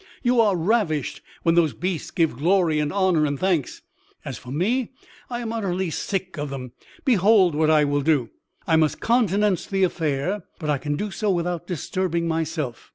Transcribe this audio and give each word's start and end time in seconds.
You 0.23 0.41
are 0.41 0.55
ravished 0.57 1.21
when 1.43 1.53
those 1.53 1.75
beasts 1.75 2.09
give 2.09 2.35
glory 2.35 2.79
and 2.79 2.91
honour 2.91 3.23
and 3.27 3.39
thanks; 3.39 3.83
as 4.25 4.35
for 4.39 4.49
me, 4.49 4.89
I 5.29 5.41
am 5.41 5.53
utterly 5.53 5.91
sick 5.91 6.39
of 6.39 6.49
them. 6.49 6.71
Behold 7.05 7.53
what 7.53 7.69
I 7.69 7.83
will 7.85 8.01
do; 8.01 8.31
I 8.65 8.77
must 8.77 8.99
countenance 8.99 9.67
the 9.67 9.83
affair, 9.83 10.41
but 10.57 10.71
I 10.71 10.79
can 10.79 10.95
do 10.95 11.11
so 11.11 11.29
without 11.29 11.67
disturbing 11.67 12.27
myself. 12.27 12.89